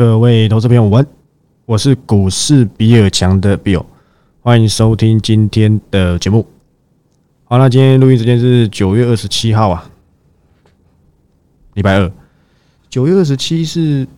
[0.00, 1.04] 各位投资朋友，我
[1.66, 3.84] 我是股市比尔强的 Bill，
[4.40, 6.46] 欢迎收听今天的节目。
[7.44, 9.90] 好，那今天录音时间是九月二十七号啊，
[11.74, 12.10] 礼拜二。
[12.88, 14.08] 九月二十七是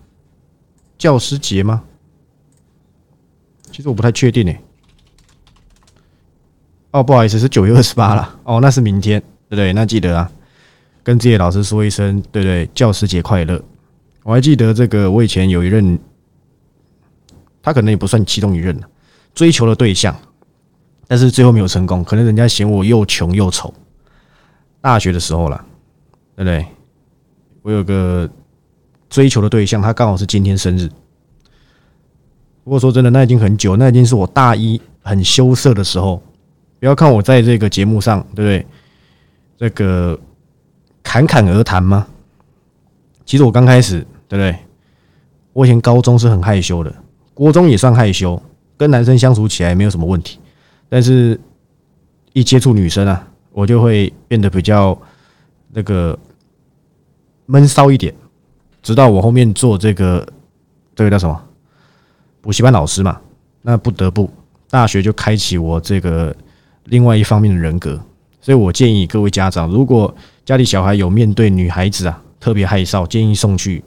[0.96, 1.82] 教师节吗？
[3.72, 4.60] 其实我不太确定诶。
[6.92, 8.38] 哦，不好意思，是九月二十八了。
[8.44, 9.72] 哦，那是明天，对不对？
[9.72, 10.30] 那记得啊，
[11.02, 12.70] 跟自己的老师说一声，对不对？
[12.72, 13.60] 教师节快乐。
[14.22, 15.98] 我还记得这个，我以前有一任，
[17.60, 18.78] 他可能也不算其中一任
[19.34, 20.16] 追求的对象，
[21.06, 23.72] 但是最后没有成功，可能人家嫌我又穷又丑。
[24.80, 25.64] 大学的时候了，
[26.36, 26.66] 对不对？
[27.62, 28.28] 我有个
[29.08, 30.88] 追求的对象，他刚好是今天生日。
[32.64, 36.22] 不过说真的，那已经很久，那已经是我大一很羞涩的时候。
[36.80, 38.66] 不要看我在这个节目上，对不对？
[39.56, 40.18] 这个
[41.04, 42.06] 侃侃而谈吗？
[43.24, 44.56] 其实我刚开始，对不对？
[45.52, 46.94] 我以前高中是很害羞的，
[47.34, 48.40] 国中也算害羞，
[48.76, 50.38] 跟男生相处起来没有什么问题。
[50.88, 51.38] 但是，
[52.32, 54.96] 一接触女生啊，我就会变得比较
[55.72, 56.18] 那个
[57.46, 58.14] 闷骚一点。
[58.82, 60.26] 直到我后面做这个，
[60.94, 61.42] 这个叫什么
[62.40, 63.20] 补习班老师嘛，
[63.62, 64.30] 那不得不
[64.68, 66.34] 大学就开启我这个。
[66.86, 67.96] 另外一方面的人格，
[68.40, 70.12] 所以我建议各位家长，如果
[70.44, 73.78] 家里小孩有面对女孩子啊特别害臊，建议送去，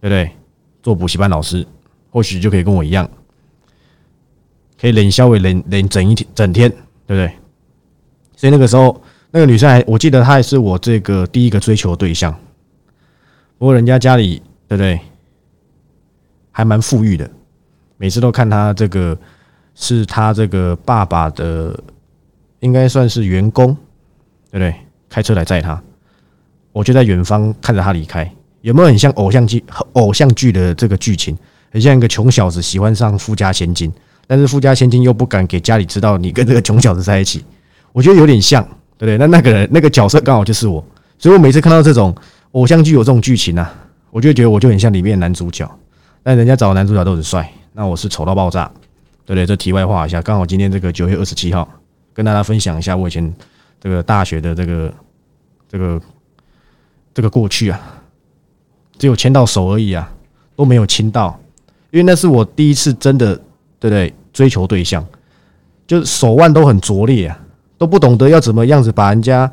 [0.00, 0.28] 对不对？
[0.82, 1.64] 做补习班老师，
[2.10, 3.08] 或许就可以跟我一样，
[4.80, 7.32] 可以冷笑为冷冷整一天整天，对不对？
[8.34, 12.34] 所以那个时候，那个女生还我记得她还是我这个第一个追求对象。
[13.58, 14.98] 不过人家家里对不对，
[16.50, 17.30] 还蛮富裕的，
[17.96, 19.16] 每次都看她这个
[19.76, 21.78] 是她这个爸爸的。
[22.60, 23.76] 应该算是员工，
[24.50, 24.74] 对不对？
[25.10, 25.82] 开车来载他，
[26.74, 28.30] 我就在远方看着他离开。
[28.60, 31.34] 有没有很像偶像剧、偶像剧的这个剧情？
[31.70, 33.92] 很像一个穷小子喜欢上富家千金，
[34.26, 37.44] 但是富家千金又不敢给家里知道你跟这个穷小子在一起。
[37.92, 38.62] 我觉得有点像，
[38.98, 39.18] 对不对？
[39.18, 40.84] 那那个人那个角色刚好就是我，
[41.18, 42.14] 所以我每次看到这种
[42.52, 43.72] 偶像剧有这种剧情啊，
[44.10, 45.68] 我就觉得我就很像里面男主角。
[46.22, 48.70] 但人家找男主角都很帅，那我是丑到爆炸，
[49.24, 49.46] 对不对？
[49.46, 51.68] 这题外话一下，刚好今天这个九月二十七号。
[52.14, 53.34] 跟大家分享一下我以前
[53.80, 54.94] 这个大学的这个
[55.68, 56.00] 这个
[57.14, 57.80] 这个过去啊，
[58.98, 60.12] 只有牵到手而已啊，
[60.56, 61.40] 都没有亲到，
[61.90, 63.34] 因为那是我第一次真的
[63.78, 65.06] 对不对追求对象，
[65.86, 67.40] 就是手腕都很拙劣啊，
[67.78, 69.50] 都不懂得要怎么样子把人家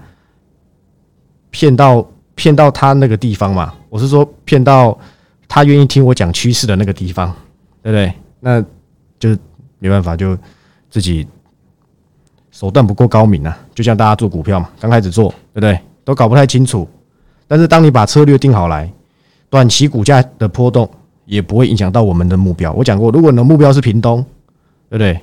[1.51, 2.05] 骗到
[2.35, 4.97] 骗到他那个地方嘛，我是说骗到
[5.47, 7.33] 他愿意听我讲趋势的那个地方，
[7.83, 8.13] 对不对？
[8.39, 8.59] 那
[9.19, 9.37] 就
[9.79, 10.37] 没办法，就
[10.89, 11.27] 自己。
[12.53, 15.79] 手段不够高明啊，就像大家做股票嘛，刚开始做，对不对？
[16.03, 16.87] 都搞不太清楚。
[17.51, 18.89] 但是当你把策略定好来，
[19.49, 20.89] 短期股价的波动
[21.25, 22.71] 也不会影响到我们的目标。
[22.71, 24.25] 我讲过，如果你的目标是屏东，
[24.89, 25.19] 对不对？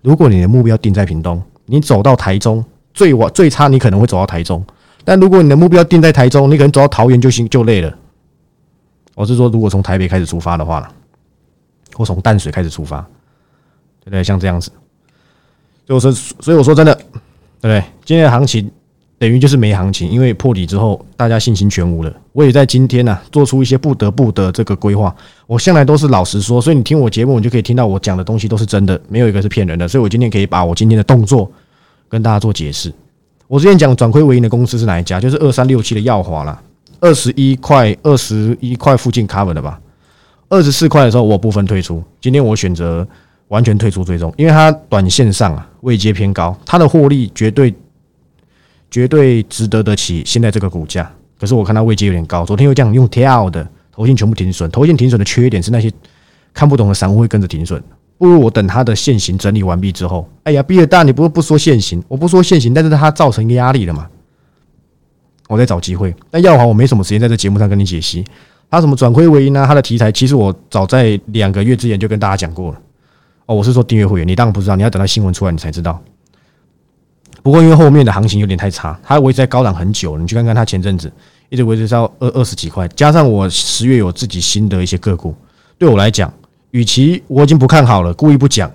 [0.00, 4.64] 如果你的目标定在屏东，你走到台中，最晚最差你可能会走到台中。
[5.04, 7.92] 但如果你的目标定在台中，你可能走到桃园就行就累了。
[9.16, 10.88] 我是说，如果从台北开始出发的话，
[11.94, 13.00] 或从淡水开始出发，
[14.02, 14.22] 对不对？
[14.22, 14.70] 像这样子。
[15.84, 17.02] 就是，所以我说真的，对
[17.62, 17.82] 不对？
[18.04, 18.70] 今天的行情
[19.18, 22.12] 等于就是没行情，因为破底之后，大家信心全无了。
[22.32, 25.14] 我也在今天呢，做出一些不得不的这个规划。
[25.46, 29.88] 我向来都是老实说，所以你听我节目，你就可以听到我讲的东西都是真的，没有一个是骗人的。
[29.88, 31.50] 所以我今天可以把我今天的动作
[32.08, 32.92] 跟大家做解释。
[33.48, 35.18] 我之前讲转亏为盈的公司是哪一家？
[35.18, 36.60] 就是二三六七的耀华了，
[37.00, 39.80] 二十一块、二十一块附近 cover 的吧。
[40.48, 42.02] 二十四块的时候，我部分退出。
[42.20, 43.06] 今天我选择。
[43.48, 47.72] 完全退出追踪，因为它短线上啊位阶偏高，它的获利绝对
[48.96, 51.12] 绝对值得得起现在这个股价。
[51.38, 54.70] 可是我看它位阶有点高，昨天又这样用跳的，头线全部停损。
[54.70, 55.92] 头线停损的缺点是那些
[56.54, 57.82] 看不懂的散户会跟着停损。
[58.16, 64.08] 不如我等它的现形整理完毕之后，哎呀，毕尔大，你不是不说现形，我不说现形，但是它造成压力了嘛？
[65.46, 66.16] 我在找机会。
[66.30, 68.24] 但耀华我没什么时间在这节目上跟你解析，
[68.70, 69.66] 它什么转亏为盈啊？
[69.66, 72.80] 它的题材其实我早在两个月之前就跟大家讲过了。
[73.44, 76.02] 哦，我是说订阅会员，你当然不知道，你要等到新闻出来你才知道。
[77.46, 80.20] 不过因为后面的行情有点太差，它维持在高档很久了。
[80.20, 81.08] 你去看看它前阵子
[81.48, 85.32] 一直维持到二二十几块，加上我十月有自己新的一些个股，
[85.78, 86.28] 对我来讲，
[86.72, 88.68] 与其我已经不看好了，故意不讲，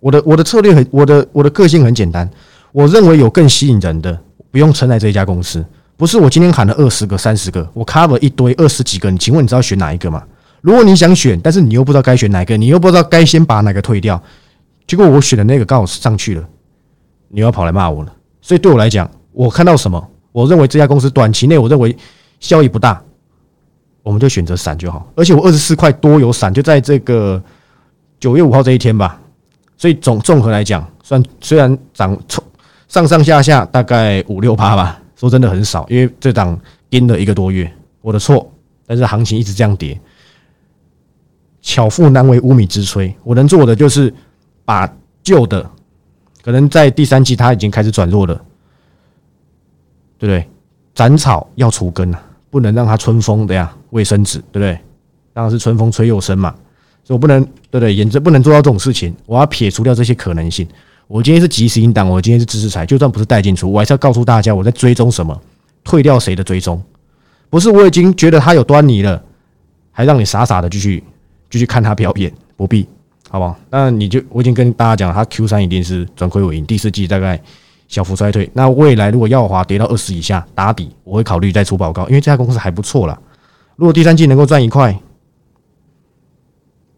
[0.00, 2.26] 我的我的策略很，我的我的个性很简单，
[2.72, 4.18] 我认为有更吸引人的，
[4.50, 5.62] 不用撑在这一家公司，
[5.98, 10.24] 不是我今天喊了二十个、三十个，我 cover 一堆二十几个，你请问你知道选哪一个吗？
[10.62, 14.18] 如果你想选，但是你又不知道该选哪个，你又不知道该先把哪个退掉，
[14.86, 16.48] 结果我选的那个刚好上去了，
[17.34, 18.14] 你要跑来骂我了。
[18.40, 21.94] 所以对我来讲，我看到什么，我认为这家公司短期内我认为
[22.38, 23.02] 效益不大，
[24.04, 25.10] 我们就选择闪就好。
[25.16, 27.42] 而且我二十四块多有闪，就在这个
[28.20, 29.20] 九月五号这一天吧。
[29.76, 32.16] 所以总综合来讲，算虽然涨
[32.86, 36.56] 上上下下大概五六趴吧，说真的很少，因为这档
[36.88, 37.68] 盯了一个多月，
[38.00, 38.48] 我的错。
[38.86, 39.98] 但是行情一直这样跌，
[41.62, 43.12] 巧妇难为无米之炊。
[43.24, 44.14] 我能做的就是
[44.64, 44.86] 把
[45.22, 45.68] 旧的，
[46.44, 48.34] 可能在第三季它已经开始转弱了，
[50.18, 50.46] 对不对？
[50.94, 54.78] 斩草要除根啊，不能让它春风的呀，卫生纸对不对？
[55.32, 56.54] 当然是春风吹又生嘛，
[57.02, 57.94] 所以我不能对不对？
[57.94, 60.68] 眼着不能做到这种事情，我要撇除掉这些可能性。
[61.06, 65.38] 我今天是及时引导，我今天是知识财，就算不是带进出，我还是要告诉大家我在追踪什么，
[65.82, 66.82] 退掉谁的追踪。
[67.48, 69.22] 不是我已经觉得他有端倪了，
[69.90, 71.02] 还让你傻傻的继续
[71.48, 72.86] 继续看他表演，不必，
[73.34, 73.58] 好不好？
[73.68, 77.42] 那你就我已经跟大家讲了，他 Q 三一定是转亏为盈，第四季大概
[77.88, 78.48] 小幅衰退。
[78.52, 83.18] 那未来如果耀华跌到二十以下打底，我会考虑再出报告，因为这家公司还不错啦。
[83.74, 84.96] 如果第三季能够赚一块，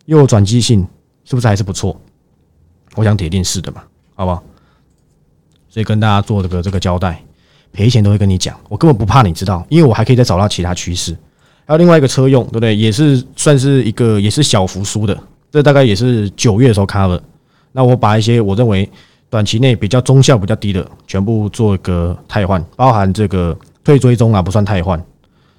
[0.05, 0.87] 又有转机性，
[1.25, 1.99] 是不是还是不错？
[2.97, 3.83] 我想铁定是的嘛，
[4.15, 4.45] 好不好？
[5.71, 7.19] 所以跟大家做这个这个交代。
[7.73, 11.17] 赔钱都会跟你讲，我根本不怕你知道，因为我还可以再找到其他趋势。
[11.65, 12.77] 还有另外一个车用，对不对？
[12.77, 15.19] 也是算是一个也是小幅输的，
[15.57, 17.19] 这大概也是九月的时候 cover。
[17.73, 18.87] 那我把一些我认为
[19.31, 25.03] 短期内比较中效比较低的，全部做一个汰换，包含这个退追踪啊，不算汰换。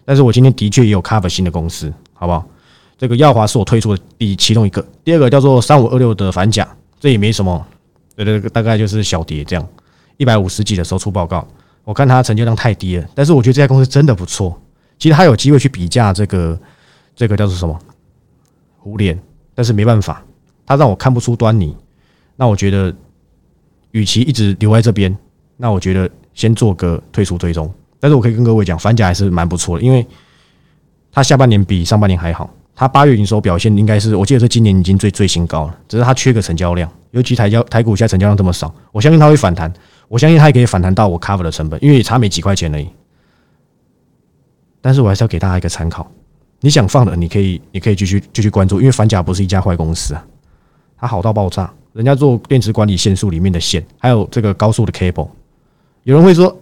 [0.05, 2.47] 但是我今天的确也有 cover 新的公司，好不好？
[2.95, 6.67] 这个耀华是我推出的第其中一个，第二个叫做三五二六的反甲，
[6.99, 7.65] 这也没什么，
[8.15, 9.67] 对对，大概就是小跌这样，
[10.17, 11.43] 一百五十几的时候出报告。
[11.83, 14.61] 我看它成交量太低了，但是我觉得这家公司真的不错。
[14.99, 16.59] 其实它有机会去比价这个
[17.15, 17.75] 这个叫做什么
[18.77, 19.19] 互联，
[19.57, 20.23] 但是没办法，
[20.67, 21.75] 他让我看不出端倪。
[22.35, 22.93] 那我觉得，
[23.89, 25.17] 与其一直留在这边，
[25.55, 27.73] 那我觉得先做个退出追踪。
[27.99, 30.05] 但是我可以跟各位讲，反甲还是蛮不错的，因为
[31.11, 32.47] 它下半年比上半年还好。
[32.75, 39.73] 它八月营收表现应该是，我记得是今年已经最最新高了，只是它缺个成交量，尤其台交台股现在成交量这么少，我相信它会反弹。
[40.07, 42.87] 我相信它也可以反弹到我 cover 的成本，因为也差没几块钱而已。
[44.79, 46.09] 但是我还是要给大家一个参考，
[46.59, 50.25] 你想放的，你可以，你可以继续继续关注，因为反甲不是一家坏公司啊，
[50.97, 55.29] 它好到爆炸，人家做电池管理线束里面的线，还有这个高速的 cable。
[56.03, 56.55] 有人会说，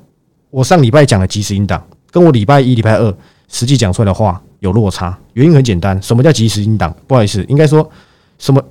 [0.50, 1.82] 我上礼拜讲的即时音档，
[2.12, 6.96] 跟我礼拜一、礼拜二实际讲出来的话有落差，原因很简单，什么叫即时音档？
[7.08, 7.90] 不好意思，应该说
[8.38, 8.64] 什么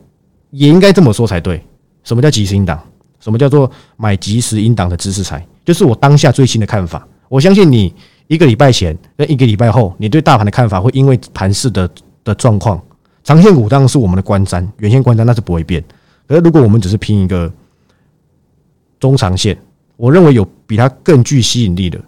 [0.51, 1.65] 也应该这么说才对，
[2.03, 2.79] 什么叫即时音档？
[3.21, 5.47] 什么叫做买即时音档的知识财？
[5.65, 7.09] 就是我当下最新的看法。
[7.31, 7.95] 我相信你
[8.27, 11.89] 一个礼拜前跟一个礼拜后，你对大盘的看法会因为盘势的
[12.25, 12.83] 的状况，
[13.23, 15.85] 长线股当然是我们的观瞻，远线观瞻那是不会变。
[16.27, 17.53] 可是如果我们只是拼一个
[18.99, 19.57] 中长线，
[19.97, 22.01] 我认为有比它更具吸引力的。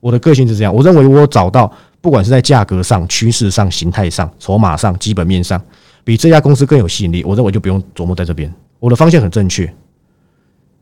[0.00, 1.70] 我的个性是这样，我认为我找到
[2.00, 5.60] 不管是在价格上、趋势上、形态上、筹码上、基本面上，
[6.04, 8.52] 比这家公司更有吸引力，我认为就不用琢磨在这边。
[8.78, 9.70] 我的方向很正确。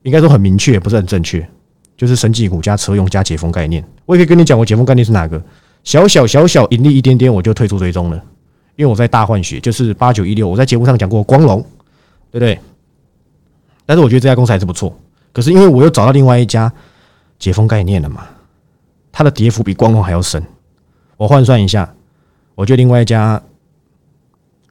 [0.02, 1.44] 应该说很明确，不是很正确，
[1.96, 3.84] 就是神技股加车用加解封概念。
[4.04, 5.42] 我也可以跟你讲，我解封概念是哪个？
[5.84, 8.16] 小小小小盈利一点点，我就退出追踪了，
[8.74, 10.48] 因为我在大换血，就是八九一六。
[10.48, 11.60] 我在节目上讲过光荣，
[12.30, 12.58] 对不对？
[13.86, 14.92] 但是我觉得这家公司还是不错。
[15.32, 16.72] 可是因为我又找到另外一家
[17.38, 18.26] 解封概念了嘛，
[19.12, 20.42] 它的跌幅比光荣还要深。
[21.16, 21.94] 我换算一下，
[22.54, 23.40] 我觉得另外一家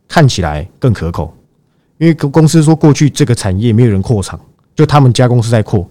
[0.07, 1.33] 看起来更可口，
[1.97, 4.39] 因为公司说过去这个产业没有人扩厂。
[4.75, 5.89] 就他们家公司在扩，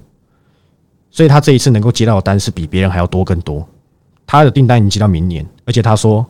[1.15, 3.65] 所以他这一次能够接到的单是比别人还要多更多。
[4.27, 6.27] 他的订单已经接到明年，而且他说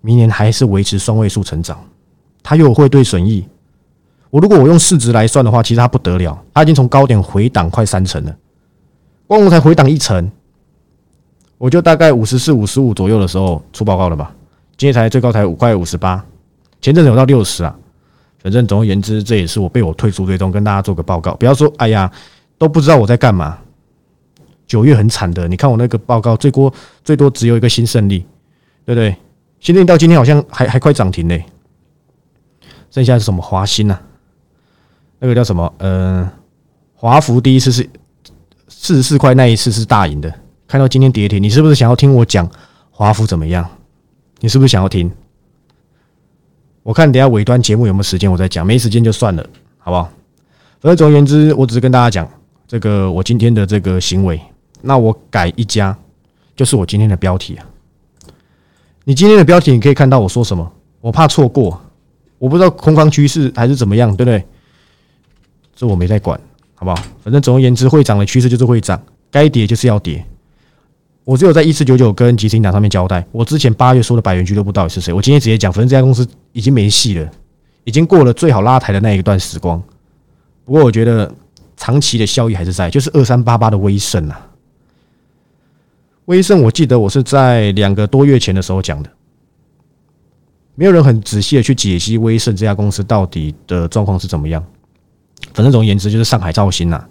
[0.00, 1.78] 明年还是维持双位数成长。
[2.42, 3.46] 他又会对损益，
[4.30, 8.34] 我如果我用市值来算的话，其实他不得了，他已经从高点回档快三成了。
[9.26, 10.30] 光我才回档一成，
[11.58, 14.34] 我就大概五十四、五十五左右的时候出报告了吧？
[14.78, 16.24] 今天才最高才五块五十八，
[16.80, 17.76] 前阵子有到六十啊。
[18.42, 21.34] 反正总而言之，这也是我被我退出追踪，跟大家做个报告。
[21.34, 22.10] 不要说，哎呀，
[22.56, 23.58] 都不知道我在干嘛。
[24.66, 26.72] 九月很惨的，你看我那个报告，最多
[27.04, 28.26] 最多只有一个新胜利，
[28.84, 29.16] 对不对？
[29.60, 31.44] 新胜利到今天好像还还快涨停嘞。
[32.90, 34.00] 剩下是什么华新啊？
[35.18, 35.72] 那个叫什么？
[35.78, 36.30] 呃，
[36.94, 37.88] 华福第一次是
[38.68, 40.32] 四十四块，那一次是大赢的。
[40.66, 42.48] 看到今天跌停，你是不是想要听我讲
[42.90, 43.68] 华福怎么样？
[44.40, 45.10] 你是不是想要听？
[46.82, 48.66] 我看等下尾端节目有没有时间，我再讲。
[48.66, 49.46] 没时间就算了，
[49.78, 50.04] 好不好？
[50.80, 52.28] 反正总而言之，我只是跟大家讲
[52.66, 54.40] 这个我今天的这个行为。
[54.86, 55.96] 那我改一家，
[56.54, 57.66] 就是我今天的标题啊。
[59.04, 60.72] 你今天的标题你可以看到我说什么？
[61.00, 61.80] 我怕错过，
[62.38, 64.44] 我不知道空方趋势还是怎么样，对不对？
[65.74, 66.40] 这我没在管，
[66.74, 66.96] 好不好？
[67.22, 69.00] 反正总而言之，会涨的趋势就是会涨，
[69.30, 70.24] 该跌就是要跌。
[71.24, 75.12] 我只有在一四九九跟集成党上面交代，我之前八月说的百元俱乐部到底是谁？
[75.12, 77.30] 我今天直接讲，反正这家公司已经没戏了，
[77.84, 79.82] 已经过了最好拉抬的那一段时光。
[80.64, 81.32] 不过我觉得
[81.76, 84.40] 长期的效益还是在，就是二三八八的威盛啊。
[86.26, 89.10] 威盛，我记得我是在两个多月前的时候讲的，
[90.74, 94.64] 没有人很仔细的去解析威盛这家公司到底的状况是怎么样。
[95.54, 97.04] 反正总而言之，就是上海造星呐，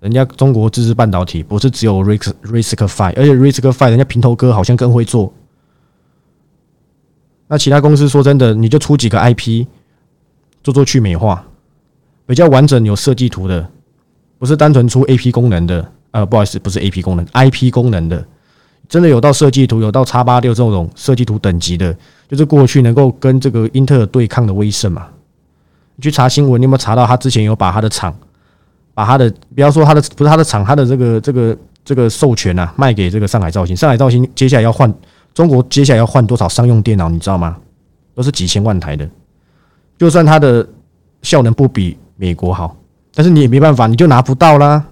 [0.00, 5.32] 人家中国自制半导体不是只有 Risk Risk Five，而且 Risk Five 人家平头哥好像更会做。
[7.48, 9.66] 那其他公司说真的，你就出几个 IP，
[10.64, 11.44] 做做去美化，
[12.24, 13.68] 比较完整有设计图的，
[14.38, 15.92] 不是单纯出 AP 功能的。
[16.12, 18.26] 呃，不好意思，不是 AP 功能，IP 功能的。
[18.92, 21.96] 真的有到设计图，有到叉八六这种设计图等级的，
[22.28, 25.06] 就是过去能够跟这个英特尔对抗的威盛嘛。
[25.96, 28.14] 你去查新闻，你有没有查到他之前有把他的厂，
[28.92, 33.74] 把他的不要说他的不是他的厂，他的这个这个这个授权啊，卖给这个上海造型。
[33.74, 34.92] 上海造型接下来要换
[35.32, 37.56] 中国，接下来要换多少商用电脑，你知道吗？
[38.14, 39.08] 都是几千万台的。
[39.96, 40.68] 就算它的
[41.22, 42.76] 效能不比美国好，
[43.14, 44.84] 但是你也没办法，你就拿不到啦。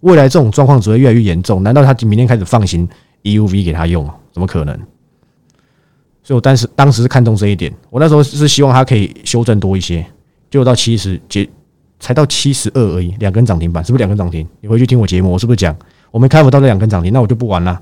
[0.00, 1.62] 未来这种状况只会越来越严重。
[1.62, 2.86] 难道他明天开始放行
[3.22, 4.78] ？EUV 给他用，怎么可能？
[6.24, 10.06] 所以我当时当时是看中这一点，我那时候是希望它可以修正多一些，
[10.48, 11.48] 就到七十，结
[11.98, 14.46] 才到七十二而已，两根涨停板，是不是两根涨停？
[14.60, 15.76] 你回去听我节目，我是不是讲
[16.12, 17.80] 我没开不到这两根涨停，那我就不玩了，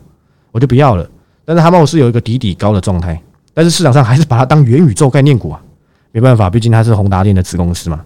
[0.52, 1.06] 我就不要了。
[1.44, 3.20] 但是他们是有一个底底高的状态，
[3.52, 5.62] 但是市场上还是把它当元宇宙概念股啊，
[6.12, 8.02] 没办法，毕竟它是宏达电的子公司嘛，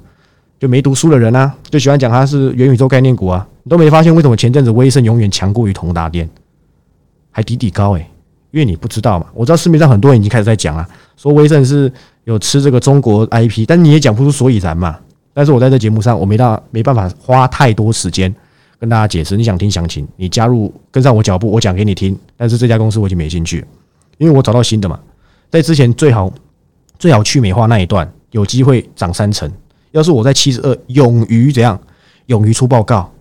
[0.58, 6.28] 就没读书的人啊，就喜欢讲它是元宇宙概念股啊，你都没发现为什么前阵子威盛永远强过于宏达电？
[7.36, 8.10] 还底底高诶，
[8.52, 9.26] 因为你不知道嘛。
[9.34, 14.96] 我知道市面上很多人已经开始在讲了，说威盛是有吃这个中国 IP，但你也讲不出所以然嘛。
[15.32, 18.32] 但是我在这节目上，我没大没办法花太多时间
[18.78, 19.36] 跟大家解释。
[19.36, 22.16] 你想听详情，你加入跟上我脚步，我讲给你听。
[22.36, 23.64] 但是这家公司我已经没兴趣，
[24.18, 25.00] 因为我找到新的嘛。
[25.50, 26.32] 在之前最好
[27.00, 29.50] 最好去美化那一段，有机会涨三成。
[29.90, 31.76] 要是我在七十二勇于怎样，
[32.26, 33.12] 勇于出报告，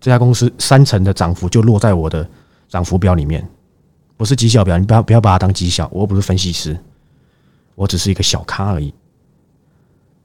[0.00, 2.28] 这家公司三成的涨幅就落在我的。
[2.74, 3.48] 涨幅表里面
[4.16, 5.88] 不是绩效表，你不要不要把它当绩效。
[5.92, 6.76] 我又不是分析师，
[7.76, 8.92] 我只是一个小咖而已，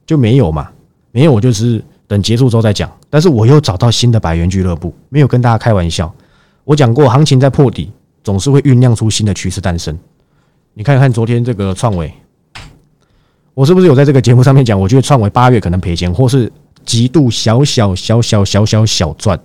[0.03, 0.67] 就没有嘛？
[1.11, 2.91] 没有，我就是等结束之后再讲。
[3.07, 6.11] 但是我又找到新的百元俱乐部，没有跟大家开玩笑。
[6.63, 7.91] 我讲过，行情在破底，
[8.23, 9.95] 总是会酝酿出新的趋势诞生。
[10.73, 12.11] 你看看昨天这个创维，
[13.53, 14.79] 我是不是有在这个节目上面讲？
[14.79, 16.51] 我觉得创维八月可能赔钱，或是
[16.83, 19.39] 极度小小小小小小小赚，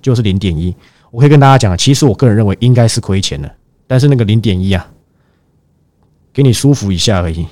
[0.00, 0.72] 就是零点一。
[1.16, 3.50] 我可以跟大家讲，其实我个人认为应该是亏钱的，
[3.86, 4.86] 但是那个零点一啊，
[6.30, 7.46] 给你舒服一下而已，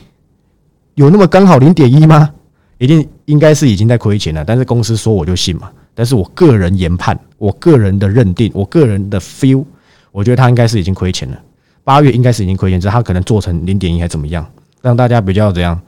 [0.96, 2.30] 有那么刚好零点一吗？
[2.76, 5.72] 一定应该是已经在亏钱了，但是公司说我就信嘛。
[5.94, 9.64] 但是我个人研判，我个人的认定，我个人的 feel，
[10.12, 11.42] 我觉得他应该是已经亏钱了。
[11.84, 14.46] 八月应该是已经亏钱，只是他可能做成零点一还怎么样，
[14.82, 15.80] 让大家比较怎样，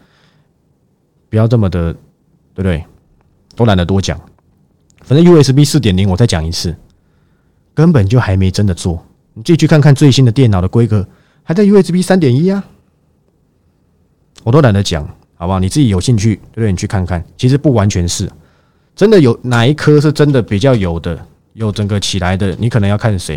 [1.28, 1.98] 不要这么的，对
[2.54, 2.82] 不对？
[3.54, 4.18] 都懒得多讲，
[5.02, 6.74] 反正 USB 四点零，我再讲一次。
[7.76, 9.04] 根本就还没真的做，
[9.34, 11.06] 你自己去看看最新的电脑的规格，
[11.42, 12.64] 还在 USB 三点一啊，
[14.44, 15.60] 我都懒得讲，好不好？
[15.60, 16.70] 你自己有兴趣，对不对？
[16.70, 18.32] 你去看看，其实不完全是，
[18.94, 23.36] 真的有哪一颗是真的比较有的，有整个起来的，你可能要看谁，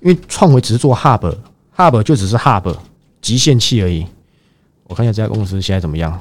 [0.00, 2.76] 因为创维只是做 Hub，Hub 就只是 Hub
[3.22, 4.04] 极限器而已。
[4.88, 6.18] 我看一下这家公司现在怎么样，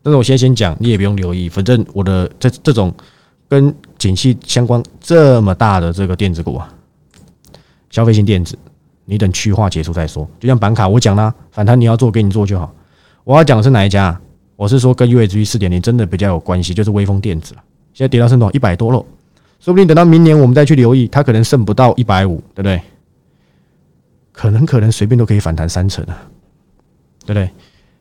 [0.00, 2.94] 但是我先先讲，你也不用留意，反正我的这这种。
[3.48, 6.72] 跟景气相关这么大的这个电子股啊，
[7.90, 8.58] 消费性电子，
[9.04, 10.28] 你等去化结束再说。
[10.40, 12.74] 就像板卡，我讲啦，反弹你要做，给你做就好。
[13.22, 14.18] 我要讲的是哪一家？
[14.56, 17.62] 我是说跟 USB 四点零真的比较有关系，就是微风电子了。
[17.92, 18.52] 现在跌到剩多少？
[18.52, 19.04] 一百多了，
[19.60, 22.80] 说不定等到明年我们再去留意，它可能剩不到一百五，对不对？
[24.32, 26.22] 可能可能随便都可以反弹三成啊，
[27.24, 27.44] 对不对？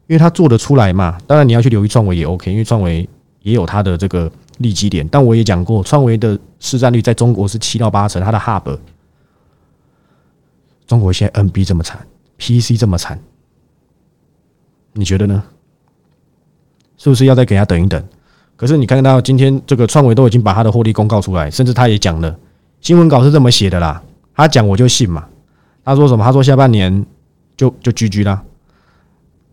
[0.08, 1.18] 因为它做得出来嘛。
[1.28, 3.08] 当然你要去留意创维也 OK，因为创维
[3.42, 4.32] 也有它的这个。
[4.64, 8.80] 利基点，但我也讲过，创维的市占率在中国是七到八成，它的 Hub，
[10.88, 12.00] 中国现在 NB 这么惨
[12.40, 13.20] ，PC 这么惨，
[14.94, 15.44] 你觉得呢？
[16.98, 18.02] 是不是要再给他等一等？
[18.56, 22.36] 可是你看到今天这个创维都已经把他的获利公告出来，甚至他也讲了，
[22.80, 24.02] 新闻稿是这么写的啦，
[24.34, 25.28] 他讲我就信嘛。
[25.84, 26.24] 他说什么？
[26.24, 27.06] 他说下半年
[27.58, 28.42] 就就 GG 啦，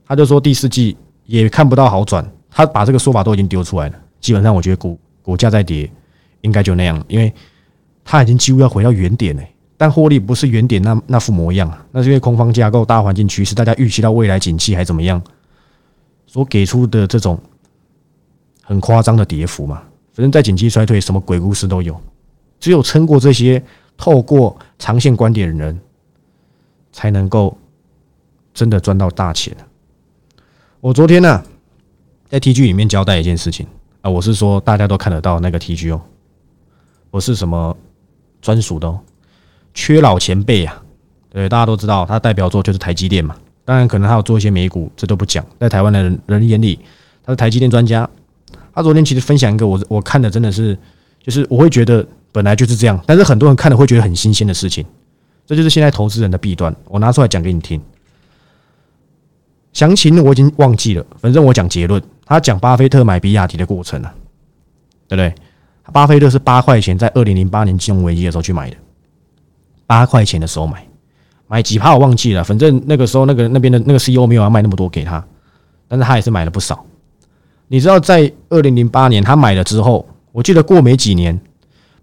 [0.06, 3.94] 他就说第四季也看不到好转，他把这个说法都已经丢出来了。
[4.20, 5.90] 基本上，我觉得股股价在跌，
[6.42, 7.32] 应该就那样，因为
[8.04, 9.42] 它已经几乎要回到原点了。
[9.76, 15.22] 但获利不是原点那那副模样啊，那是因为空方架构、大环境趋势，大家预期到未来景气还怎么样，
[16.26, 17.40] 所给出的这种
[18.62, 19.82] 很夸张的跌幅嘛。
[20.12, 21.98] 反正，在景气衰退，什么鬼故事都有。
[22.58, 23.62] 只有撑过这些
[23.96, 25.80] 透过长线观点的人，
[26.92, 27.56] 才能够
[28.52, 29.56] 真的赚到大钱。
[30.80, 31.42] 我昨天呢，
[32.28, 33.66] 在 T G 里面交代一件事情
[34.02, 36.00] 啊，我是说大家都看得到那个 T G 哦，
[37.10, 37.76] 不是什么
[38.40, 39.00] 专属的哦，
[39.74, 40.82] 缺老前辈啊，
[41.30, 43.36] 对，大家都知道他代表作就是台积电嘛。
[43.64, 45.44] 当然，可能还有做一些美股，这都不讲。
[45.60, 46.78] 在台湾的人人眼里，
[47.22, 48.08] 他是台积电专家。
[48.74, 50.76] 他昨天其实分享一个我我看的真的是，
[51.22, 54.84] 就是我会觉得本来就是这样，但是很多人看了会觉得很新鲜的事情。
[55.46, 56.74] 这就是现在投资人的弊端。
[56.86, 57.80] 我拿出来讲给你听。
[59.72, 62.02] 详情我已经忘记了，反正我讲结论。
[62.30, 64.14] 他讲巴菲特买比亚迪的过程啊，
[65.08, 65.34] 对不对？
[65.92, 68.76] 巴菲特是八块钱在二零零八年金融危机的时候去买的，
[69.84, 70.86] 八块钱的时候买。
[71.48, 75.26] 买几趴我忘记了，反正那个时候那个那边的那个 CEO 没有要卖那么多给他，
[75.88, 76.86] 但是他也是买了不少。
[77.66, 81.40] 你知道在二零零八年他买了之后，我记得过没几年，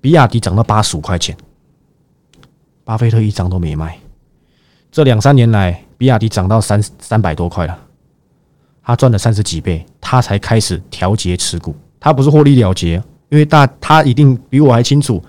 [0.02, 1.34] 比亚迪涨到八十五块钱，
[2.84, 3.98] 巴菲特一张都没卖。
[4.92, 7.80] 这两三年来，比亚迪涨到三三百多块了，
[8.88, 11.76] 他赚了三十几倍，他才开始调节持股。
[12.00, 12.94] 他不是获利了结，
[13.30, 15.22] 因为大他一定比我还清楚，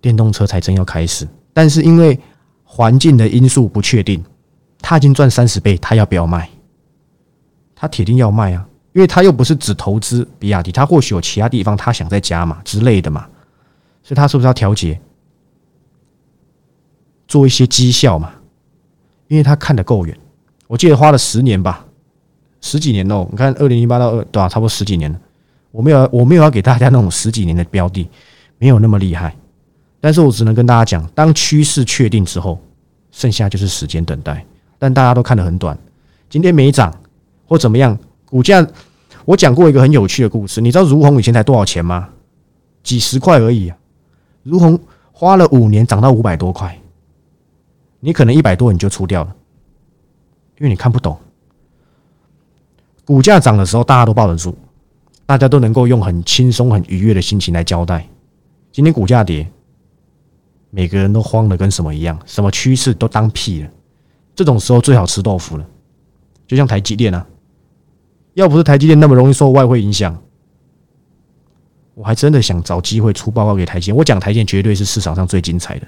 [0.00, 2.20] 电动车才真要开始，但是因为。
[2.74, 4.24] 环境的因素不确定，
[4.80, 6.48] 他已经赚三十倍，他要不要卖？
[7.74, 13.28] 他铁定要卖啊，因为他又不是只投资比亚迪，他或许有其他地方他想再加嘛之类的嘛，
[14.02, 14.98] 所以他是不是要调节，
[17.28, 18.32] 做一些绩效嘛？
[19.28, 20.18] 因为他看得够远，
[20.66, 21.84] 我记得花了十年吧，
[22.62, 23.28] 十几年喽。
[23.30, 24.48] 你看，二零零八到二对吧？
[24.48, 25.20] 差不多十几年了。
[25.70, 28.08] 我没有，我没有要给大家那种十几年的标的，
[28.56, 29.36] 没有那么厉害。
[30.00, 32.58] 但是我只能跟大家讲，当趋势确定之后，
[33.10, 34.42] 剩下就是时间等待。
[34.78, 35.78] 但大家都看得很短，
[36.30, 36.92] 今天没涨
[37.46, 38.66] 或怎么样，股价
[39.24, 42.08] 我讲过一个很有趣的故事，你知道如虹以前才多少钱吗？
[42.82, 43.76] 几十块而已啊！
[44.42, 44.76] 如虹
[45.12, 46.76] 花了五年涨到五百多块，
[48.00, 49.32] 你可能一百多你就出掉了，
[50.58, 51.16] 因为你看不懂。
[53.04, 54.54] 股价涨的时候大家都抱得住，
[55.26, 58.08] 大家都能够用很轻松、很愉悦的心情来交代。
[58.70, 59.46] 今天股价跌。
[60.74, 63.68] 每个人都慌的跟什么一样，什么趋势都当屁了。
[64.34, 65.66] 这种时候最好吃豆腐了，
[66.46, 67.26] 就像台积电啊，
[68.32, 70.18] 要不是台积电那么容易受外汇影响，
[71.92, 73.96] 我还真的想找机会出报告给台积电。
[73.98, 75.86] 我讲台积电绝对是市场上最精彩的，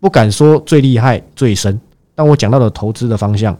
[0.00, 1.80] 不敢说最厉害最深，
[2.12, 3.56] 但我讲到的投资的方向，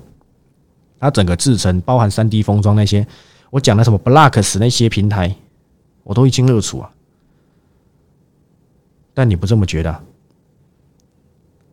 [0.98, 3.06] 它整个制成包含三 D 封装那些，
[3.50, 5.35] 我讲的什么 Blocks 那些平台，
[6.02, 6.90] 我都一清二楚啊。
[9.14, 10.02] 但你不这么觉得？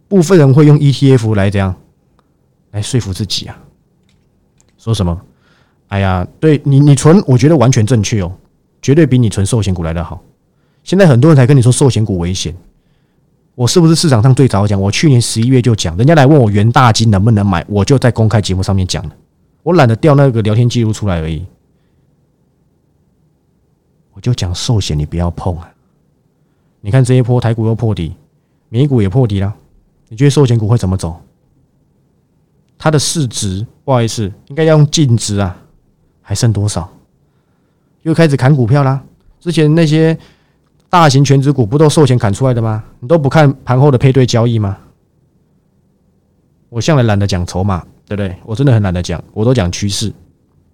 [0.08, 1.76] 部分人会用 ETF 来这样
[2.72, 3.58] 来说服自己啊？
[4.78, 5.22] 说什么？
[5.88, 8.32] 哎呀，对你，你存，我觉得完全正确哦，
[8.82, 10.22] 绝对比你存寿险股来的好。
[10.84, 12.56] 现在很多人才跟你说寿险股危险，
[13.56, 14.80] 我是不是市场上最早讲？
[14.82, 19.16] 我去年十一月就讲，人家来问我元大金能不能买，我就在公开节目上面讲了。
[19.62, 21.46] 我懒得调那个聊天记录出来而已，
[24.14, 25.72] 我就讲寿险你不要碰啊。
[26.82, 28.16] 你看这一波台股又破底，
[28.70, 29.54] 美股也破底了，
[30.10, 31.22] 你觉得寿险股会怎么走？
[32.78, 35.56] 它的市值不好意思，应该要用净值啊，
[36.22, 36.92] 还剩多少？
[38.02, 39.02] 又开始砍股票啦。
[39.40, 40.18] 之前那些
[40.94, 42.84] 大型全职股不都售前砍出来的吗？
[43.00, 44.78] 你都不看盘后的配对交易吗？
[46.70, 48.38] 我向来懒得讲筹码，对不对？
[48.46, 50.14] 我真的很懒得讲，我都讲趋势。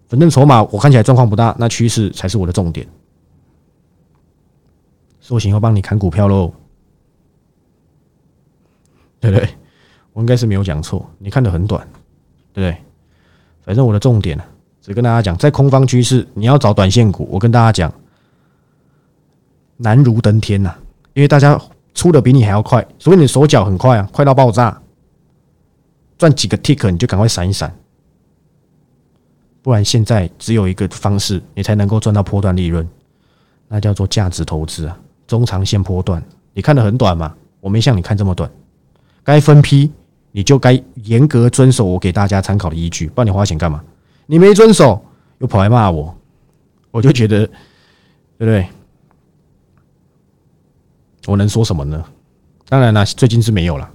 [0.10, 2.86] 反正筹码我看起来状况不大，那趋势才是我的重点。
[5.22, 6.52] 说行要帮你砍股票喽，
[9.22, 9.48] 对不对？
[10.12, 11.82] 我应该是没有讲错，你看的很短，
[12.52, 12.78] 对不对？
[13.62, 14.38] 反正我的重点，
[14.82, 17.94] 只跟大家讲，在空方趋势，你要找短线股，我跟大家讲，
[19.82, 20.74] 难如登天呐，
[21.14, 21.60] 因为大家
[21.94, 24.82] 出的比你还要快，所以你手脚很快啊，快到爆炸，
[26.18, 27.74] 赚几个 tick 你就赶快闪一闪，
[29.62, 32.88] 不然现在只有一个方式，你才能够赚到波段利润，
[33.68, 34.98] 那叫做价值投资啊。
[35.28, 37.34] 中长线波段，你看的很短嘛？
[37.62, 38.50] 我没像你看这么短。
[39.24, 39.92] 该分批，
[40.32, 43.08] 你就该严格遵守我给大家参考的依据。
[43.08, 43.84] 不然你花钱干嘛？
[44.26, 45.04] 你没遵守，
[45.38, 46.16] 又跑来骂我，
[46.92, 47.46] 我就觉得，
[48.38, 48.68] 对不对？
[51.30, 52.04] 我能说什么呢？
[52.68, 53.90] 当然了，最近是没有了。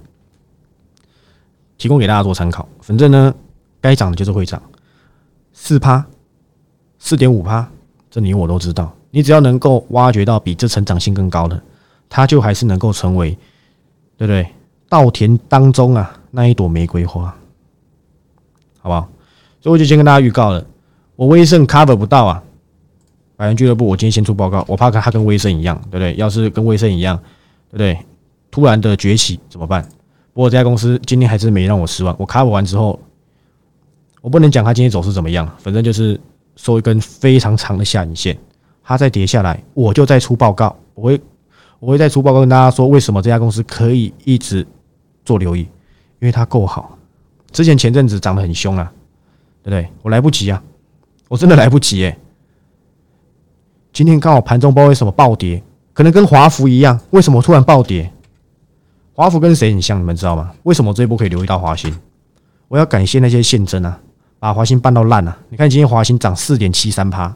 [1.77, 2.67] 提供给大家做参考。
[2.81, 3.33] 反正呢，
[3.81, 4.61] 该涨的就是会涨，
[5.51, 6.05] 四趴，
[6.97, 7.69] 四点五趴，
[8.09, 8.95] 这你我都知道。
[9.11, 11.61] 你只要能够挖掘到比这成长性更高的，
[12.09, 13.37] 它就还是能够成为，
[14.17, 14.47] 对不对？
[14.87, 17.35] 稻田当中啊那一朵玫瑰花，
[18.79, 19.09] 好不好？
[19.59, 20.65] 所以我就先跟大家预告了，
[21.15, 22.43] 我威盛 cover 不到啊，
[23.37, 26.15] 百元俱乐部，我今天先出报告，我怕它跟威盛一样，对不对？
[26.15, 27.17] 要是跟威盛一样，
[27.69, 27.99] 对不对？
[28.49, 29.83] 突然的崛起怎么办？
[30.33, 32.15] 不过这家公司今天还是没让我失望。
[32.17, 32.99] 我卡普完之后，
[34.21, 36.19] 我不能讲它今天走势怎么样，反正就是
[36.55, 38.37] 收一根非常长的下影线。
[38.83, 40.75] 它再跌下来，我就再出报告。
[40.93, 41.21] 我会
[41.79, 44.65] 我会再出报告跟大家说，为什么这家公司可以一直
[45.25, 46.97] 做留意，因为它够好。
[47.51, 48.91] 之前前阵子涨得很凶啊，
[49.63, 49.89] 对不对？
[50.01, 50.61] 我来不及啊，
[51.27, 52.17] 我真的来不及哎。
[53.95, 58.11] 今天刚好盘中不知道为什么暴跌，可能跟华孚一样，为什么突然暴跌？
[59.13, 59.97] 华孚跟谁很像？
[59.97, 60.51] 你们知道吗？
[60.63, 61.97] 为什么这一波可以留意到华兴？
[62.67, 63.97] 我要感谢那些现真啊，
[64.37, 65.37] 把华兴办到烂啊！
[65.47, 67.33] 你看今天华兴涨四点七三趴。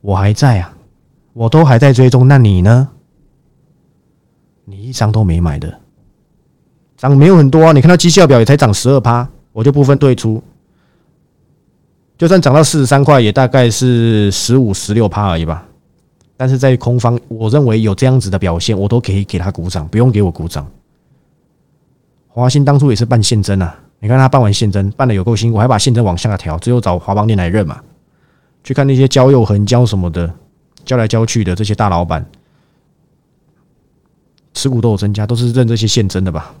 [0.00, 0.74] 我还在啊，
[1.34, 2.26] 我都还在追踪。
[2.26, 2.88] 那你呢？
[4.64, 5.80] 你一张都没买的，
[6.96, 7.72] 涨没有很多啊。
[7.72, 10.42] 你看到绩效表也才涨十二趴，我就部分退出。
[12.16, 15.66] 就算涨到四十三块，也大概是十五、十六趴而已吧。
[16.36, 20.66] 但是在空方，我认为有这样子的表现，我都可以给他鼓掌，不用给我鼓掌。
[22.28, 27.80] 华兴当初也是办现增啊，你看他办完现增，办的有够辛苦，还把现增往下调，只有找华邦店来认嘛。
[28.64, 30.34] 去看那些交友横交什么的，
[30.84, 32.26] 交来交去的这些大老板，
[34.54, 36.54] 持股都有增加，都是认这些现增的吧？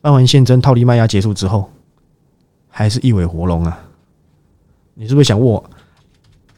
[0.00, 1.68] 办完现增套利卖压结束之后，
[2.68, 3.80] 还是一尾活龙啊！
[4.94, 5.70] 你是不是想问我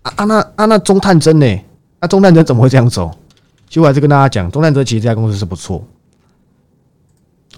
[0.03, 1.65] 啊啊那啊那中探针呢？
[2.01, 3.11] 那中探针怎么会这样走？
[3.69, 5.85] 其实我还是跟大家讲，中探针其实这家公司是不错。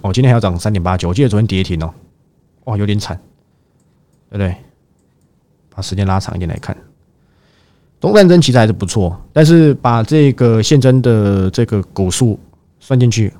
[0.02, 1.94] 哦，今天还要涨三点八九，我记得昨天跌停哦，
[2.64, 3.16] 哇，有点惨，
[4.30, 4.56] 对不对？
[5.74, 6.76] 把时间拉长一点来看，
[8.00, 12.38] 中战争其实还是不错，但是把这个现真的这个股数
[12.80, 13.32] 算进去，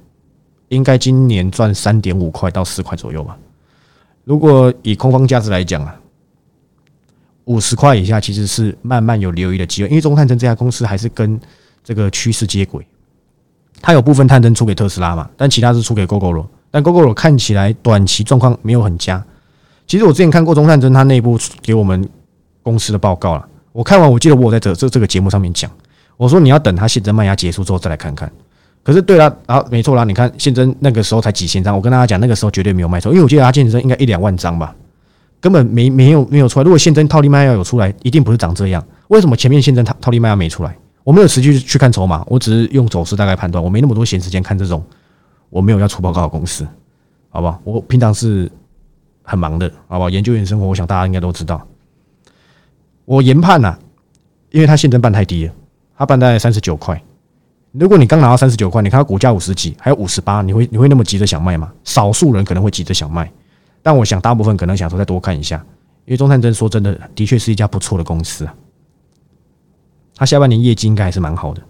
[0.68, 3.36] 应该今年赚三点五块到四块左右吧。
[4.24, 6.00] 如果以空方价值来讲啊，
[7.44, 11.40] 五十块以下其实是慢慢有留意的机会，因为中探针这家公司还是跟
[11.84, 12.86] 这个趋势接轨，
[13.80, 19.24] 它有部分探针出给特斯拉嘛，但其他是出给 Google 但 Google 看起来短期状况没有很佳。
[19.86, 22.08] 其实我之前看过中探针，它内部给我们。
[22.64, 25.68] 公司的报告了，我看完，我记得我在这这这个节目上面讲，
[26.16, 28.30] 我说你要等它现增卖压结束之后再来看看。
[28.84, 34.72] 可是对了，然后没错啦，你看现增那个时候才几千张，我跟大家讲那个时候绝对没有卖错，因为我记得它现增应该一两万张吧，
[35.42, 36.64] 根本没没有没有出来。
[36.64, 38.82] 如果现增套利卖压有出来，一定不是长这样。
[39.08, 40.74] 为什么前面现增套套利卖压没出来？
[41.02, 44.80] 我没有持续去看筹码，我只是用走势大概判断，我没那么多闲时间看这种，
[45.50, 46.64] 我没有要出报告的公司，
[47.28, 47.60] 好不好？
[47.64, 48.48] 我平常是
[49.24, 50.08] 很忙的，好不好？
[50.08, 51.60] 研究员生活，我想大家应该都知道。
[53.04, 53.76] 我研判呐，
[54.50, 55.52] 因为它现增办太低了，
[55.98, 57.02] 它办在三十九块。
[57.72, 61.72] 如果你刚拿到三十九块，你看到股价五十几，还有五十八，你会你会那么急着想卖吗？
[61.82, 63.28] 少数人可能会急着想卖，
[63.82, 65.58] 但我想大部分可能想说再多看一下，
[66.04, 68.54] 因为中探针说真的，的确是一家不错的公司啊。
[70.14, 71.62] 它下半年业绩应该还是蛮好的。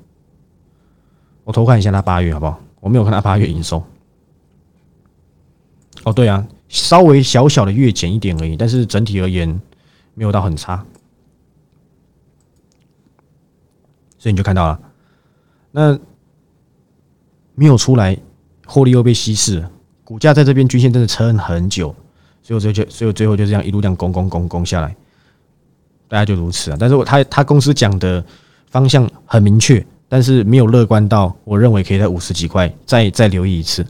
[1.44, 2.60] 我偷看一下它八月好不好？
[2.80, 3.82] 我没有看它八月营收。
[6.04, 9.60] 哦，对啊，稍微小小的月减一点而已，但是整体而言
[10.14, 10.84] 没有到很差。
[14.18, 14.80] 所以你就看到了，
[15.70, 15.98] 那
[17.54, 18.18] 没有出来，
[18.66, 19.68] 获利又被稀释，
[20.12, 21.88] 股价在这边均线真的撑很久，
[22.42, 24.94] 所以我最就所以我最后就这样一路这样攻攻攻攻下来，
[26.06, 26.76] 大家就如此啊。
[26.78, 28.22] 但是我他他公司讲的
[28.70, 33.86] 方向很明确，但是没有乐观到我认为可以在五十几块再再留意一次。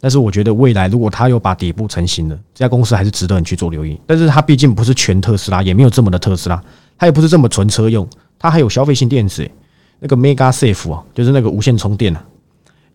[0.00, 4.00] 但是我觉得未来如果他又把底部成型了，这家公司还是值得你去做留意。
[4.06, 6.62] 但是它毕竟不是全特斯拉，也没有这么的特斯拉，
[6.96, 8.08] 它也不是这么纯车用。
[8.38, 9.50] 它还有消费性电子，
[9.98, 12.24] 那个 Mega Safe 啊，就是那个无线充电啊，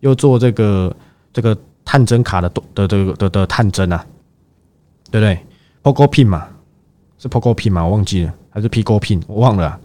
[0.00, 0.96] 又做这个
[1.34, 1.54] 这个
[1.88, 4.04] 探针卡的的的的的探针啊，
[5.10, 5.38] 对不对
[5.82, 6.46] ？Poco Pin 嘛，
[7.18, 7.82] 是 Poco Pin 嘛？
[7.82, 9.22] 我忘记了，还是 Pico Pin？
[9.26, 9.80] 我忘了。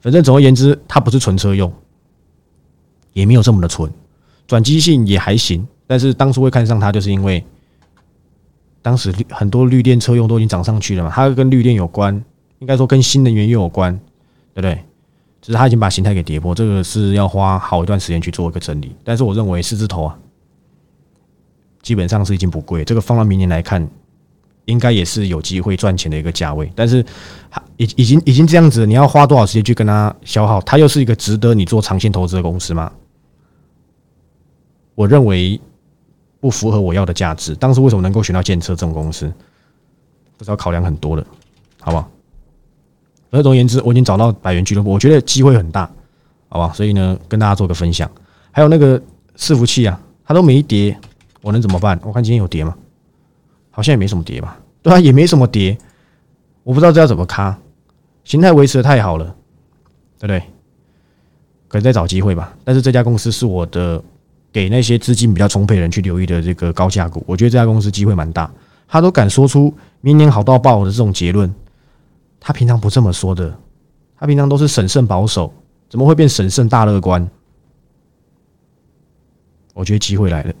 [0.00, 1.72] 反正总而言之，它不是纯车用，
[3.12, 3.88] 也没有这么的纯，
[4.48, 5.64] 转机性也还行。
[5.86, 7.44] 但是当初会看上它，就是因为
[8.82, 12.12] 当时很多绿电车用都已经涨上去了嘛，它跟绿电有关，
[12.58, 13.96] 应该说跟新能源又有关。
[14.56, 14.82] 对不对？
[15.42, 18.96] 只是它已经把形态给跌破，这个是要花好一段时间去做一个整理。
[19.04, 20.18] 但是我认为四字头啊，
[21.86, 23.88] 基本上是已经不贵，这个放到明年来看，
[24.64, 26.68] 应该也是有机会赚钱的一个价位。
[26.74, 26.98] 但是，
[27.76, 30.60] 已已经已经这样子，你要花多少时间去跟他消耗？
[30.62, 32.90] 它又是一个值得你做长线投资的公司吗？
[34.96, 35.60] 我认为
[36.40, 37.54] 不符合我要的价值。
[37.54, 39.32] 当时为什么能够选到建车这种公司？
[40.36, 41.24] 不是要考量很多的，
[41.80, 42.10] 好不好？
[43.30, 45.88] 而总而言之，我已经找到百元俱乐部，我觉得机会很大，
[46.48, 46.72] 好吧？
[46.74, 48.10] 所以呢，跟大家做个分享。
[48.50, 49.00] 还有那个
[49.36, 50.98] 伺服器啊，它都没跌，
[51.42, 51.98] 我能怎么办？
[52.02, 52.76] 我看今天有跌吗？
[53.70, 54.58] 好像也没什么跌吧？
[54.82, 55.76] 对啊，也没什么跌，
[56.62, 57.58] 我不知道这要怎么卡，
[58.24, 59.24] 形态维持的太好了，
[60.18, 60.40] 对不对？
[61.68, 62.56] 可能在找机会吧。
[62.64, 64.02] 但是这家公司是我的
[64.52, 68.50] 给那些资金比较充沛的人去留意的这个高价股，我觉得这家公司机会蛮大。
[68.88, 71.52] 他都敢说出明年好到爆的这种结论，
[72.38, 73.54] 他平常不这么说的，
[74.16, 75.52] 他平常都是审慎保守，
[75.90, 77.28] 怎么会变审慎大乐观？
[79.74, 80.54] 我觉得机会来了，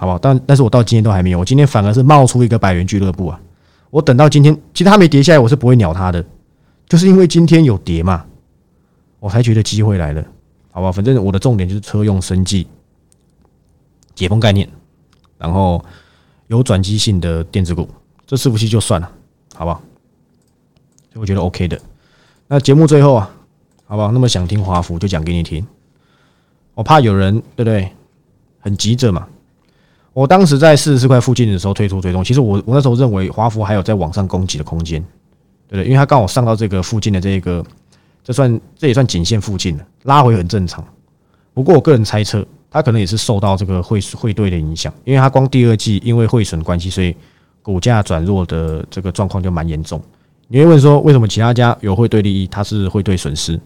[0.00, 0.18] 好不好？
[0.18, 3.38] 但但是我到今天都还没有，我今天反而是冒出一个百元俱乐部啊！
[3.90, 6.24] 我等到今天，其实他没跌下来，我是不会鸟他的，
[6.88, 8.24] 就是因为今天有跌嘛，
[9.18, 10.24] 我才觉得机会来了，
[10.72, 10.90] 好吧？
[10.90, 12.66] 反正我的重点就是车用生计、
[14.14, 14.66] 解封概念，
[15.36, 15.84] 然后。
[16.46, 17.88] 有转机性的电子股，
[18.26, 19.08] 这伺服器就算了，
[19.54, 19.80] 好不好？
[21.12, 21.80] 所以我觉得 OK 的。
[22.48, 23.30] 那节目最后啊，
[23.86, 24.10] 好不好？
[24.10, 25.64] 那么想听华孚就讲给你听。
[26.74, 27.92] 我怕有人对不对？
[28.58, 29.28] 很急着嘛。
[30.12, 35.00] 我当时在四十四块附近的时候推出追踪，其实我我那时候认为华孚还有在往上攻击的空间，
[35.68, 35.84] 对不对？
[35.84, 37.64] 因为它刚好上到这个附近的这个，
[38.24, 40.84] 这算这也算颈线附近了，拉回很正常。
[41.54, 42.46] 不过我个人猜测。
[42.72, 47.12] 它可能也是受到这个汇汇兑的影响，因为它光第二季因为汇损关系，所以
[47.64, 50.00] 股价转弱的这个状况就蛮严重。
[50.46, 53.54] 你会问说，为什么其他家有汇兑利益，它是汇兑损失？
[53.54, 53.60] 因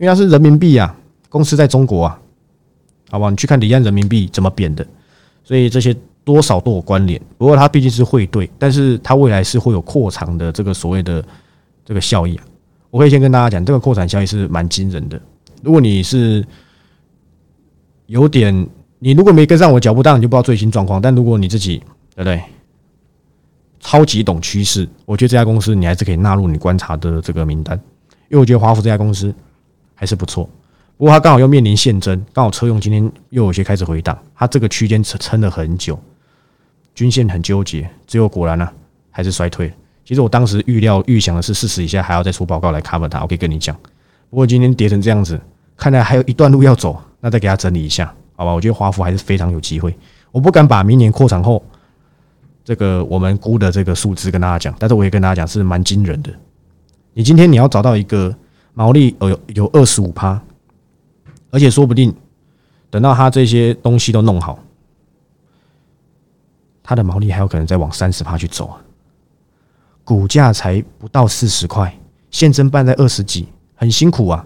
[0.00, 0.92] 为它是人民币啊，
[1.28, 2.20] 公司在中国啊，
[3.08, 3.30] 好不好？
[3.30, 4.84] 你去看离岸人民币怎么贬的，
[5.42, 7.20] 所以这些多少都有关联。
[7.38, 11.24] 不过它毕竟是汇兑，但是它未来是会有扩产的这个所谓的
[11.84, 12.44] 这个效益啊。
[12.90, 15.20] 我可以先跟大家讲，这个扩产效益是蛮惊人的。
[15.62, 16.44] 如果你是
[18.06, 18.66] 有点，
[18.98, 21.00] 你如果没跟上我脚步，当然你就不知道最新状况。
[21.00, 21.78] 但如果你自己
[22.14, 22.42] 对不对，
[23.78, 27.80] 超级懂趋势，我觉得这家公司你还是可以纳入你观察的这个名单。
[28.28, 29.34] 因为我觉得华孚这家公司
[29.94, 30.48] 还是不错，
[31.00, 35.98] 不过它刚好又面临现增，刚好车用今天又有些开始回档，它这个区间撑撑了很久，
[36.94, 38.68] 均线很纠结，最后果然呢
[39.10, 39.72] 还是衰退。
[40.04, 43.74] 其实我当时预料预想的是四十以下还要再出报告来 cover 它，我可以跟你讲。
[44.28, 45.40] 不过今天跌成这样子，
[45.74, 47.02] 看来还有一段路要走。
[47.20, 48.52] 那再给他整理一下，好吧？
[48.52, 49.96] 我觉得华孚还是非常有机会。
[50.32, 51.64] 我不敢把明年扩产后
[52.62, 56.30] 这个我们估的这个数字跟大家讲，但是我也跟大家讲是蛮惊人的。
[57.14, 58.36] 你今天你要找到一个
[58.74, 60.38] 毛利有有二十五趴，
[61.50, 62.14] 而且说不定
[62.90, 64.58] 等到他这些东西都弄好，
[66.82, 68.80] 他的毛利还有可能再往三十趴去走啊。
[70.02, 71.96] 股价才不到四十块，
[72.30, 74.44] 现增办在二十几，很辛苦啊。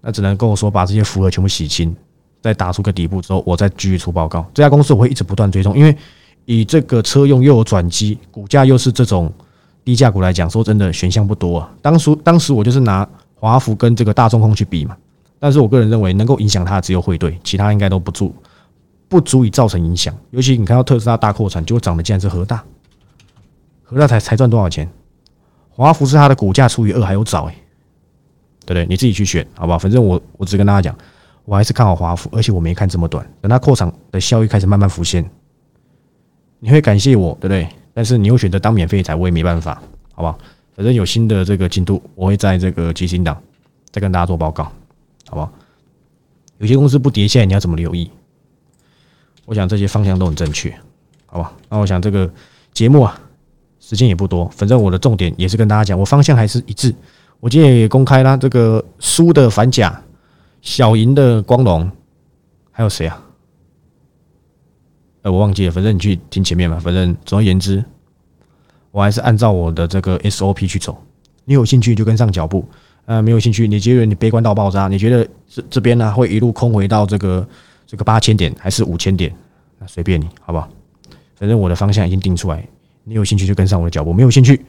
[0.00, 1.94] 那只能跟我说把这些符额全部洗清，
[2.40, 4.46] 再打出个底部之后，我再继续出报告。
[4.54, 5.96] 这家公司我会一直不断追踪，因为
[6.44, 9.32] 以这个车用又有转机，股价又是这种
[9.84, 11.74] 低价股来讲，说真的选项不多啊。
[11.82, 14.96] 当初当时我就是拿华孚跟这个大众控去比嘛，
[15.38, 18.34] 但是我个人认为能够影响它的只有汇兑，其他应该都不足
[19.08, 20.14] 不足以造成影响。
[20.30, 22.64] 尤其你看到特斯拉大扩产，结果涨的竟然是和大，
[23.82, 24.88] 和大才才赚多少钱？
[25.70, 27.54] 华孚是它的股价除以二还有早诶。
[28.66, 28.86] 对不对？
[28.86, 29.78] 你自己去选，好不好？
[29.78, 30.94] 反正我我只跟大家讲，
[31.46, 33.26] 我还是看好华孚，而且我没看这么短。
[33.40, 35.24] 等它扩场的效益开始慢慢浮现，
[36.58, 37.66] 你会感谢我，对不对？
[37.94, 40.38] 但是你又选择当免费财，我也没办法，好不好？
[40.76, 43.40] 反正有新的这个进度，我会在这个基金档
[43.90, 44.70] 再跟大家做报告，
[45.28, 45.52] 好不好？
[46.58, 48.10] 有些公司不跌下来，你要怎么留意？
[49.46, 50.76] 我想这些方向都很正确，
[51.26, 51.52] 好吧？
[51.68, 52.30] 那我想这个
[52.72, 53.20] 节目啊，
[53.80, 56.94] 时间也不多，反正我的重点也是跟大家讲，我方向还是一致。
[57.40, 60.02] 我今天也公开啦，这个输的反甲，
[60.60, 61.90] 小赢的光荣，
[62.72, 63.22] 还有谁啊？
[65.22, 66.78] 呃，我忘记了，反正你去听前面吧。
[66.78, 67.84] 反正总而言之，
[68.90, 71.00] 我还是按照我的这个 SOP 去走。
[71.44, 72.68] 你有兴趣就跟上脚步，
[73.08, 77.48] 呃，没有兴趣，你觉得你悲观到爆炸，你觉得这这边呢会一路空回到这个
[77.86, 79.34] 这个八千点还是五千点？
[79.78, 80.68] 那随便你，好不好？
[81.34, 82.62] 反正我的方向已经定出来，
[83.04, 84.62] 你有兴趣就跟上我的脚步，没有兴趣。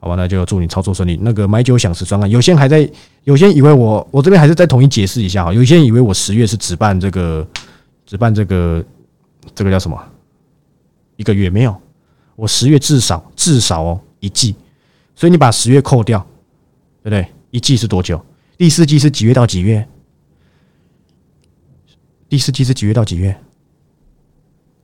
[0.00, 1.16] 好吧，那就祝你操作顺利。
[1.22, 2.90] 那个买酒享食专案，有些人还在，
[3.22, 5.54] 有些人以为我，我这边还是再统一解释一下哈。
[5.54, 7.46] 有些人以为我十月是只办这个，
[8.04, 8.84] 只办这个，
[9.54, 9.96] 这个叫什么？
[11.14, 11.74] 一个月没有，
[12.34, 14.56] 我十月至少至少哦一季，
[15.14, 16.18] 所以你把十月扣掉，
[17.04, 17.35] 对不对？
[17.56, 18.22] 一季是多久？
[18.58, 19.88] 第四季是几月到几月？
[22.28, 23.34] 第四季是几月到几月？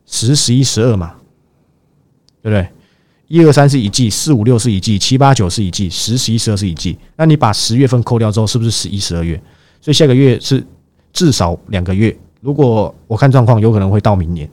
[0.07, 1.17] 十、十一、十二嘛，
[2.41, 2.67] 对不对？
[3.29, 6.99] 一二三是一季，四五六是一季，七八九是一季，十十一十二是一季。
[7.15, 9.37] 那你把十月份扣掉之后，是不是十一十二月？
[9.83, 10.65] 所以下个月是
[11.13, 12.17] 至少两个月。
[12.41, 14.49] 如果我看状况，有可能会到明年。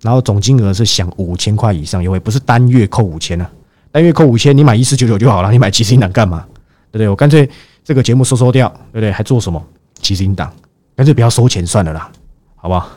[0.00, 3.48] 然后总金额是想五千块以上优惠，不是单月扣五千啊，
[3.92, 5.52] 单月扣五千，你买一四九九就好了。
[5.52, 6.44] 你买七十一档干嘛？
[6.90, 7.08] 对不对？
[7.08, 7.48] 我干脆
[7.84, 9.12] 这个节目收收掉，对不对？
[9.12, 9.62] 还做什么
[10.00, 10.52] 基金党？
[10.94, 12.10] 干脆不要收钱算了啦，
[12.54, 12.88] 好不好？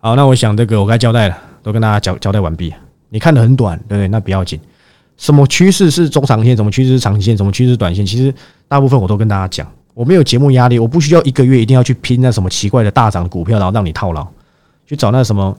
[0.00, 2.74] 好，那我想这个我该交代了，都跟大家交交代完毕。
[3.08, 4.08] 你看的很短，对不对？
[4.08, 4.58] 那不要紧。
[5.16, 6.56] 什么趋势是中长线？
[6.56, 7.36] 什么趋势是长线？
[7.36, 8.04] 什么趋势是短线？
[8.04, 8.34] 其实
[8.66, 14.26] 大部分我都跟大家讲，我没有节目压力，我不需要一个月一定要去拼那什么奇怪的大涨股票，然后让你套牢，
[14.86, 15.56] 去找那什么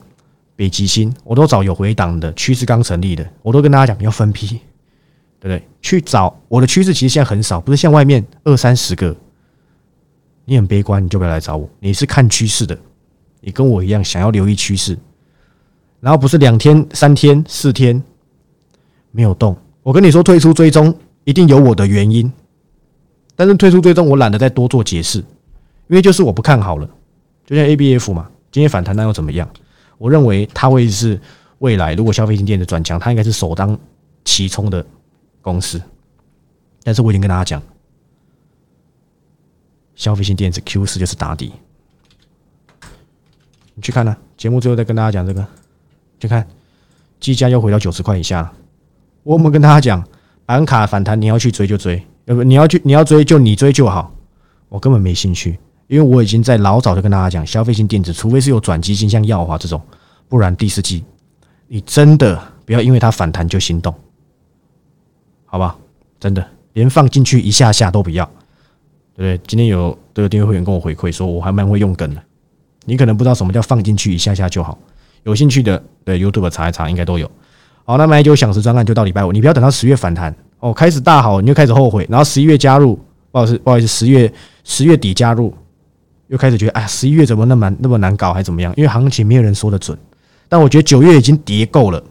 [0.56, 4.60] 北极星，我都找有回档的趋势刚成立的，我都跟大家讲要分批，
[5.44, 5.68] 对不对？
[5.82, 9.14] 去找我的趋势其实现在很少，不是像外面二三十个。
[10.46, 11.68] 你很悲观，你就不要来找我。
[11.80, 12.78] 你是看趋势的，
[13.42, 14.96] 你跟我一样想要留意趋势，
[16.00, 18.02] 然后不是两天、三天、四天
[19.10, 19.54] 没有动。
[19.82, 22.32] 我跟你说，退出追踪一定有我的原因。
[23.36, 26.88] 但是退出追踪，我懒得再多做解释，因为就是我不看好了。
[27.44, 29.46] 就像 A B F 嘛，今天反弹那又怎么样？
[29.98, 31.20] 我认为它会是
[31.58, 33.78] 未来如果消费性电子转强，它应该是首当
[34.24, 34.84] 其冲的
[35.44, 35.80] 公司。
[36.82, 37.62] 但是我已经跟大家讲，
[39.94, 41.52] 消费性电子 Q 四就是打底。
[43.74, 45.46] 你去看呢，节目最后再跟大家讲这个，
[46.18, 46.46] 去看，
[47.20, 48.52] 基价又回到九十块以下了。
[49.22, 50.06] 我们跟大家讲，
[50.46, 52.04] 板卡反弹你要去追就追。
[52.26, 54.14] 要不你要去，你要追就你追就好，
[54.68, 59.80] 我根本没兴趣，因为我已经在老早就跟大家讲，消费性电子除非是有转基金，像耀华这种，
[60.28, 61.04] 不然第四季
[61.66, 63.94] 你真的不要因为它反弹就心动，
[65.54, 65.76] 好吧？
[66.18, 68.24] 真的连放进去一下下都不要，
[69.14, 69.40] 对不对？
[69.46, 72.20] 今天有都有订阅会员跟我回馈说，我还蛮会用梗的，
[72.86, 74.76] 你可能不知道什么叫放进去一下下就好，
[75.22, 77.30] 有兴趣的对 YouTube 查一查，应该都有。
[77.84, 80.34] 好，那买九享时专案就到礼拜五，你不要等到十月反弹。
[80.58, 82.98] 哦，开始大好，你就开始后悔，然后十一月加入，
[83.30, 84.32] 不好意思，不好意思，十月
[84.64, 85.54] 十月底加入，
[86.26, 88.74] 又开始觉得，哎，十一月怎么那么那么难搞，还怎么样？
[88.76, 89.96] 因为行情没有人说的准，
[90.48, 92.02] 但我觉得九月已经跌够了，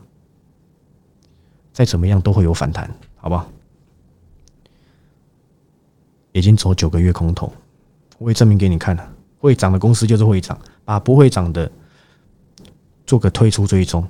[1.74, 2.90] 再怎么样都会有反弹，
[3.24, 3.48] 好不好？
[6.34, 7.54] 已经走九个月空头，
[8.18, 11.72] 我也证明给你看了，会涨的公司就是会涨，把不会涨的
[13.06, 14.06] 做个退出追踪。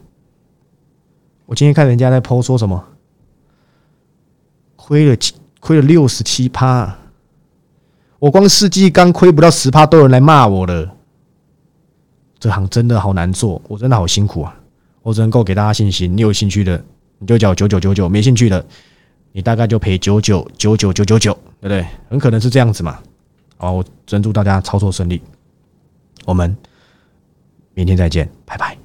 [1.46, 2.84] 我今天看人家在抛说什么。
[4.76, 6.98] 亏了七，亏了六十七趴。
[8.18, 10.96] 我光四季刚亏不到十趴，都有人来骂我了。
[12.40, 14.60] 这行真的好难做，我真的好辛苦啊！
[15.04, 16.18] 我只能够给大家信心。
[16.18, 16.84] 你有兴趣的，
[17.20, 18.66] 你就叫九九九九；没兴趣的，
[19.34, 21.86] 你大概就赔九九九九九九九，对不对？
[22.10, 23.00] 很可能是这样子嘛。
[23.58, 25.22] 好，我真祝大家操作顺利。
[26.26, 26.56] 我们
[27.74, 28.83] 明天再见，拜拜。